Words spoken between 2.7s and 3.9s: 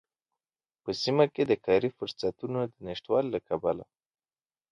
د نشتوالي له کبله